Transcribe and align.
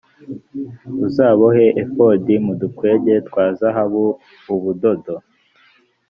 uzabohe 1.07 1.65
efodi 1.83 2.35
mu 2.45 2.53
dukwege 2.61 3.13
twa 3.27 3.45
zahabu 3.59 4.05
ubudodo 4.53 5.15